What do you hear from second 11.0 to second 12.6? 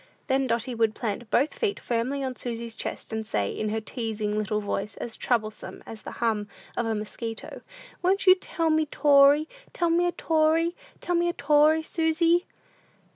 tell me a 'tory, Susy."